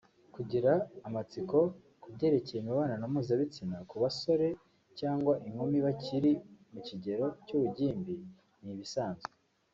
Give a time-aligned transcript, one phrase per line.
[0.35, 0.71] Kugira
[1.07, 1.57] amatsiko
[2.01, 6.31] kubyerekeye imibonano mpuzabitsina ku basore/inkumi bakiri
[6.71, 8.15] mu kigero cy’ubugimbi
[8.63, 9.31] ni ibisanzwe